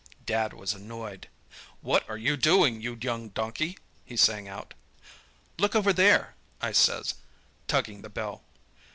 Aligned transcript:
"Dad 0.25 0.53
was 0.53 0.73
annoyed. 0.73 1.27
"'What 1.81 2.09
are 2.09 2.17
you 2.17 2.35
doing, 2.35 2.81
you 2.81 2.97
young 2.99 3.29
donkey?' 3.29 3.77
he 4.03 4.17
sang 4.17 4.47
out. 4.47 4.73
"'Look 5.59 5.75
over 5.75 5.93
there!' 5.93 6.33
I 6.59 6.71
says, 6.71 7.13
tugging 7.67 8.01
the 8.01 8.09
bell. 8.09 8.43